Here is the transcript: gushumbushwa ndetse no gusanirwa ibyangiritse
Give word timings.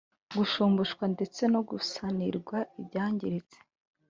gushumbushwa 0.37 1.03
ndetse 1.15 1.41
no 1.53 1.61
gusanirwa 1.69 2.57
ibyangiritse 2.79 3.57